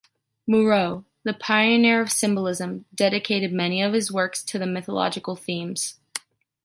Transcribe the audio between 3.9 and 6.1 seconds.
his works to mythological themes.